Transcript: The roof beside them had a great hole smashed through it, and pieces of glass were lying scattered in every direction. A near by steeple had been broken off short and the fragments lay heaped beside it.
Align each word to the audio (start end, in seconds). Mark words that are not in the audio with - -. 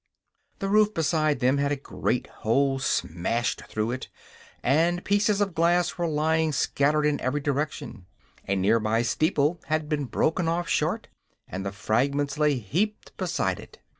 The 0.57 0.67
roof 0.67 0.95
beside 0.95 1.41
them 1.41 1.59
had 1.59 1.71
a 1.71 1.75
great 1.75 2.25
hole 2.41 2.79
smashed 2.79 3.61
through 3.67 3.91
it, 3.91 4.09
and 4.63 5.05
pieces 5.05 5.41
of 5.41 5.53
glass 5.53 5.95
were 5.99 6.07
lying 6.07 6.53
scattered 6.53 7.05
in 7.05 7.21
every 7.21 7.39
direction. 7.39 8.07
A 8.47 8.55
near 8.55 8.79
by 8.79 9.03
steeple 9.03 9.61
had 9.65 9.87
been 9.87 10.05
broken 10.05 10.47
off 10.47 10.67
short 10.67 11.07
and 11.47 11.63
the 11.63 11.71
fragments 11.71 12.39
lay 12.39 12.55
heaped 12.57 13.15
beside 13.17 13.59
it. 13.59 13.77